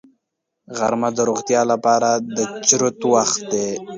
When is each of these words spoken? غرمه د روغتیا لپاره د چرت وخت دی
غرمه 0.77 1.09
د 1.17 1.19
روغتیا 1.29 1.61
لپاره 1.71 2.09
د 2.35 2.37
چرت 2.67 2.99
وخت 3.13 3.39
دی 3.51 3.69